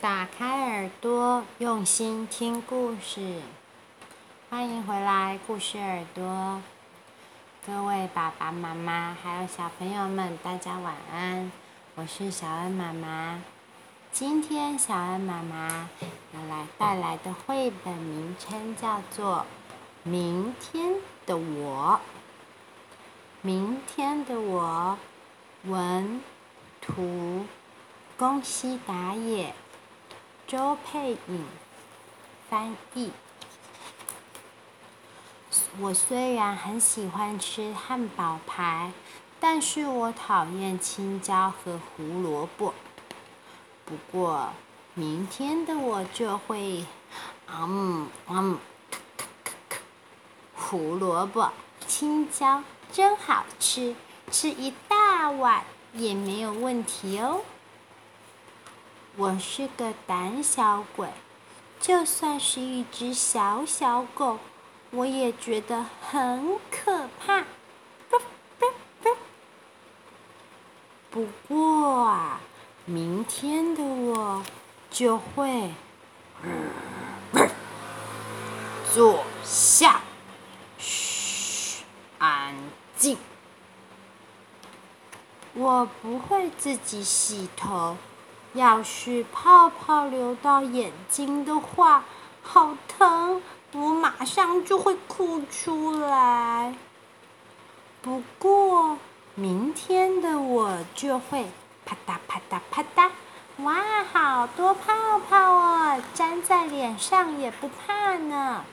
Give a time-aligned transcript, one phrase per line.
[0.00, 3.40] 打开耳朵，用心听故事。
[4.48, 6.62] 欢迎回来，故事耳朵。
[7.66, 11.50] 各位爸爸妈妈还有小朋友们，大家晚安。
[11.96, 13.42] 我是小恩妈妈。
[14.12, 15.88] 今天小恩妈妈
[16.32, 19.38] 要来带来的绘本名称叫做
[20.08, 20.94] 《明天
[21.26, 21.98] 的我》。
[23.42, 24.96] 明天的我，
[25.64, 26.20] 文
[26.80, 27.44] 图。
[28.16, 29.54] 宫西达也、
[30.48, 31.44] 周佩颖
[32.48, 33.10] 翻译。
[35.78, 38.90] 我虽然很喜欢吃汉堡排，
[39.38, 42.72] 但是我讨厌青椒和胡萝卜。
[43.84, 44.48] 不过，
[44.94, 46.86] 明天的我就会，
[47.46, 48.58] 嗯嗯，
[50.56, 51.52] 胡萝卜、
[51.86, 53.94] 青椒真好吃，
[54.30, 57.42] 吃一大碗也没有问题哦。
[59.18, 61.08] 我是个胆小鬼，
[61.80, 64.38] 就算是一只小小狗，
[64.92, 67.42] 我也觉得很可怕。
[71.10, 72.40] 不过啊，
[72.84, 74.40] 明天的我
[74.88, 75.72] 就会
[78.94, 80.00] 坐下，
[80.78, 81.82] 嘘，
[82.18, 82.54] 安
[82.96, 83.18] 静。
[85.54, 87.96] 我不会自己洗头。
[88.58, 92.02] 要是泡泡流到眼睛的话，
[92.42, 93.40] 好疼！
[93.72, 96.74] 我马上就会哭出来。
[98.02, 98.98] 不过
[99.36, 101.46] 明天的我就会
[101.86, 103.10] 啪嗒啪嗒啪嗒，
[103.58, 108.64] 哇，好多泡泡哦，粘在脸上也不怕呢。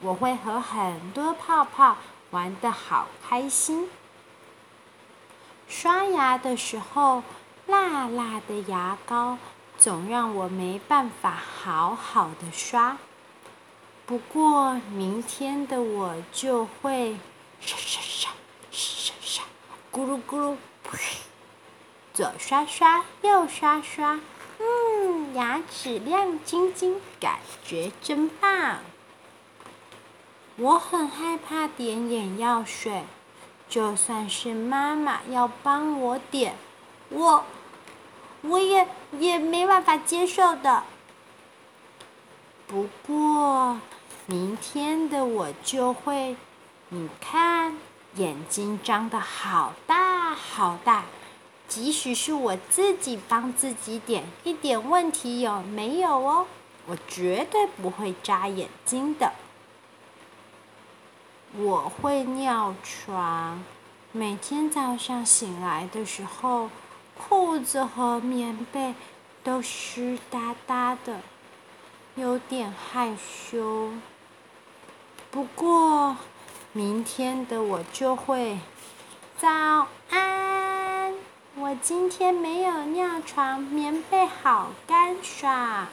[0.00, 1.96] 我会和很多泡泡
[2.32, 3.88] 玩得好开心。
[5.68, 7.22] 刷牙的时候。
[7.68, 9.36] 辣辣的牙膏
[9.78, 12.96] 总让我没办法好好的刷。
[14.06, 17.18] 不过明天的我就会
[17.60, 18.32] 刷刷刷
[18.70, 19.44] 刷刷，
[19.92, 20.98] 咕噜咕噜，呸！
[22.14, 24.18] 左刷刷，右刷刷，
[24.58, 28.78] 嗯，牙齿亮晶晶，感觉真棒。
[30.56, 33.04] 我很害怕点眼药水，
[33.68, 36.56] 就算是妈妈要帮我点，
[37.10, 37.44] 我。
[38.48, 38.88] 我也
[39.18, 40.82] 也没办法接受的。
[42.66, 43.78] 不过，
[44.26, 46.36] 明天的我就会，
[46.88, 47.76] 你看，
[48.16, 51.04] 眼睛张得好大好大，
[51.66, 56.46] 即使是我自己帮自己点，一点问题有没有哦？
[56.86, 59.32] 我绝对不会眨眼睛的。
[61.56, 63.62] 我会尿床，
[64.12, 66.68] 每天早上醒来的时候。
[67.18, 68.94] 裤子和棉被
[69.42, 71.20] 都湿哒哒的，
[72.14, 73.90] 有点害羞。
[75.30, 76.16] 不过，
[76.72, 78.58] 明天的我就会。
[79.36, 81.12] 早安，
[81.56, 85.88] 我今天没有尿床，棉被好干爽。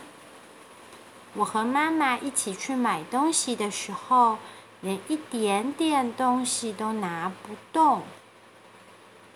[1.33, 4.37] 我和妈妈一起去买东西的时候，
[4.81, 8.03] 连一点点东西都拿不动。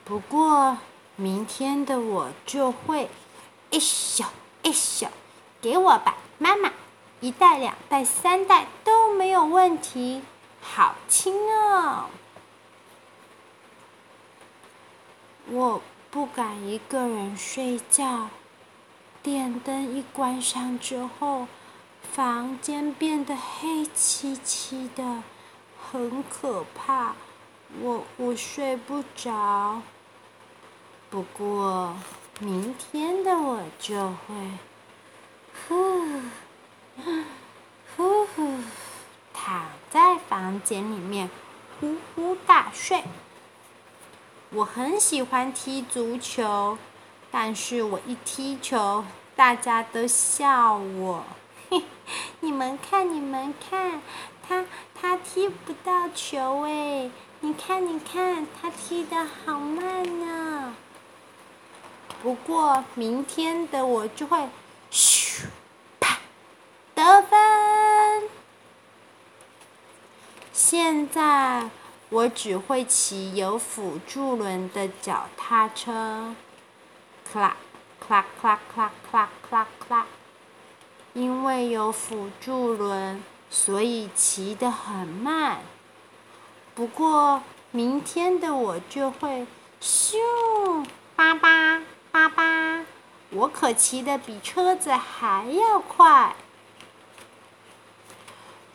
[0.05, 0.77] 不过。
[1.19, 3.09] 明天的我就会，
[3.71, 4.23] 一宿
[4.63, 5.05] 一宿，
[5.61, 6.71] 给我吧，妈妈，
[7.19, 10.21] 一袋、两袋、三袋都没有问题，
[10.61, 12.05] 好轻哦。
[15.51, 18.29] 我不敢一个人睡觉，
[19.21, 21.47] 电灯一关上之后，
[22.13, 25.21] 房间变得黑漆漆的，
[25.91, 27.15] 很可怕，
[27.81, 29.81] 我我睡不着。
[31.09, 31.95] 不过，
[32.39, 34.35] 明天的我就会，
[35.67, 36.21] 呼，
[37.97, 38.59] 呼呼，
[39.33, 41.27] 躺在房间里面
[41.79, 43.03] 呼呼大睡。
[44.51, 46.77] 我很喜欢踢足球，
[47.31, 49.03] 但是我一踢球，
[49.35, 51.23] 大家都笑我。
[51.71, 51.83] 嘿，
[52.41, 53.99] 你们看，你们看，
[54.47, 54.63] 他
[54.93, 57.09] 他踢不到球哎！
[57.39, 60.75] 你看，你看，他踢得好慢呢。
[62.21, 64.49] 不过明天的我就会，
[64.91, 65.45] 咻，
[65.99, 66.17] 啪，
[66.93, 68.29] 得分。
[70.51, 71.69] 现在
[72.09, 76.35] 我只会骑有辅助轮的脚踏车，
[81.13, 85.59] 因为有辅助轮，所以骑得很慢。
[86.75, 87.41] 不过
[87.71, 89.47] 明天的我就会，
[89.81, 90.17] 咻，
[91.15, 91.58] 叭叭。
[93.39, 96.35] 我可骑得比车子还要快。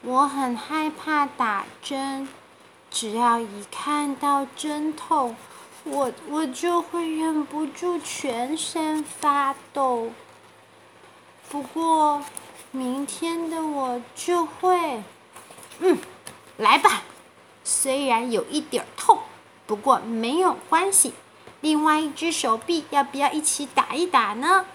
[0.01, 2.27] 我很害怕打针，
[2.91, 5.37] 只要一看到针痛，
[5.85, 10.11] 我我就会忍不住全身发抖。
[11.51, 12.25] 不过，
[12.71, 15.03] 明天的我就会，
[15.81, 15.99] 嗯，
[16.57, 17.03] 来吧。
[17.65, 19.19] 虽然有一点痛，
[19.67, 21.13] 不过没有关系。
[21.65, 24.67] 另外一只手臂要不要一起打一打呢？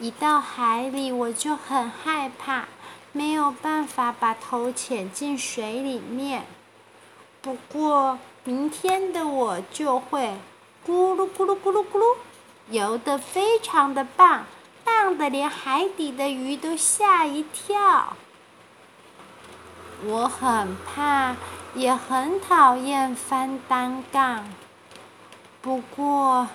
[0.00, 2.64] 一到海里我就很害怕，
[3.12, 6.46] 没有办法把头潜进水里面。
[7.42, 10.38] 不过明天的我就会
[10.86, 12.16] 咕噜咕噜咕噜咕噜，
[12.70, 14.46] 游得非常的棒，
[14.82, 18.16] 棒得连海底的鱼都吓一跳。
[20.06, 21.36] 我很怕，
[21.74, 24.48] 也很讨厌翻单杠。
[25.62, 26.48] 不过，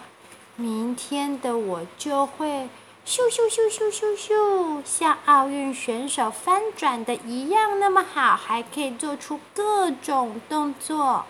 [0.56, 2.68] 明天的我就会
[3.06, 11.25] 咻咻咻咻咻咻，像奥运选手翻转的一样那么好，还可以做出各种动作。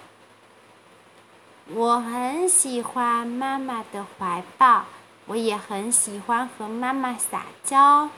[1.74, 4.86] 我很喜欢妈妈的怀抱，
[5.26, 8.10] 我也很喜欢和妈妈撒娇。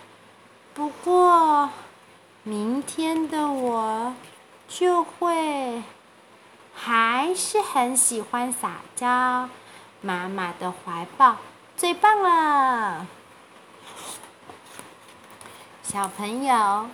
[0.75, 1.69] 不过，
[2.43, 4.13] 明天的我
[4.67, 5.81] 就会。
[6.87, 9.49] 还是很喜欢撒娇，
[9.99, 11.35] 妈妈的怀抱
[11.75, 13.05] 最棒了。
[15.83, 16.87] 小朋友，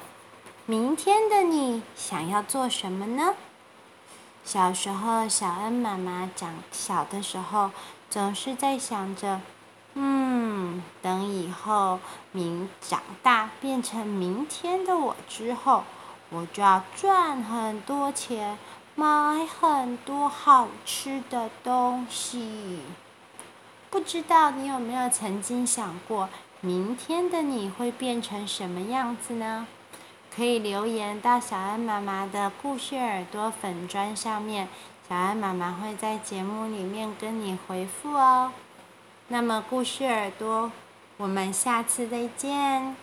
[0.66, 3.36] 明天的你想要做什么呢？
[4.44, 7.70] 小时候，小恩妈妈讲，小的时候
[8.10, 9.42] 总是在想着，
[9.94, 12.00] 嗯，等以后
[12.32, 15.84] 明长大变成明天的我之后，
[16.32, 18.58] 我就要赚很多钱。
[18.96, 22.80] 买很多好吃的东西，
[23.90, 26.30] 不知道你有没有曾经想过，
[26.62, 29.66] 明天的你会变成什么样子呢？
[30.36, 34.68] 可以留言到小安妈妈的故事耳朵粉砖上面，
[35.10, 38.52] 小安妈妈会在节目里面跟你回复哦。
[39.30, 40.72] 那么故事耳朵，
[41.18, 42.96] 我们下次再见。